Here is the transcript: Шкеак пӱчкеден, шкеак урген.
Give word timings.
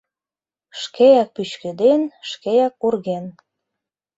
Шкеак 0.79 1.29
пӱчкеден, 1.35 2.01
шкеак 2.29 2.75
урген. 2.87 3.25